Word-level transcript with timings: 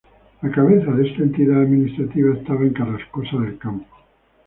La 0.41 0.49
cabeza 0.49 0.89
de 0.93 1.07
esta 1.07 1.21
entidad 1.21 1.61
administrativa 1.61 2.33
estaba 2.33 2.61
en 2.61 2.73
Carrascosa 2.73 3.37
del 3.37 3.59
Campo. 3.59 3.97